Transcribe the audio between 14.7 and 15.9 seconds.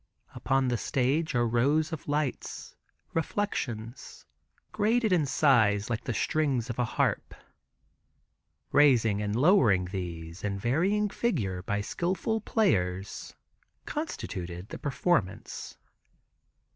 performance.